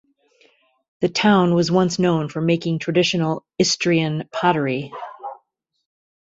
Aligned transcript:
The 1.01 1.09
town 1.09 1.53
was 1.53 1.69
once 1.69 1.99
known 1.99 2.27
for 2.27 2.41
making 2.41 2.79
traditional 2.79 3.45
Istrian 3.61 4.27
pottery. 4.31 4.91